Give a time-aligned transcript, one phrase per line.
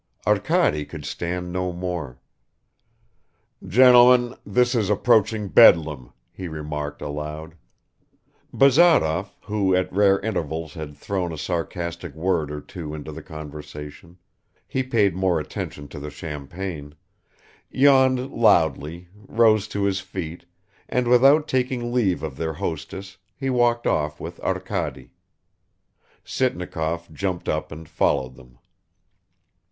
[0.25, 2.19] ."Arkady could stand no more.
[3.63, 7.53] "Gentlemen, this is approaching bedlam," he remarked aloud.
[8.51, 14.17] Bazarov, who at rare intervals had thrown a sarcastic word or two into the conversation
[14.67, 16.95] he paid more attention to the champagne
[17.69, 20.45] yawned loudly, rose to his feet
[20.89, 25.11] and without taking leave of their hostess, he walked off with Arkady.
[26.25, 28.57] Sitnikov jumped up and followed them.